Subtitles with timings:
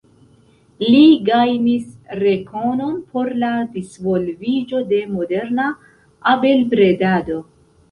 [0.93, 5.69] Li gajnis rekonon por la disvolviĝo de moderna
[6.35, 7.41] abelbredado.